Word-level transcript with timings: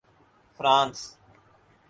France 0.55 0.99